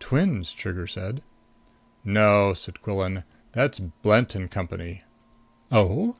[0.00, 1.22] "Twins," Trigger said.
[2.04, 3.24] "No," said Quillan.
[3.52, 5.02] "That's Blent and Company."
[5.70, 6.16] "Oh?"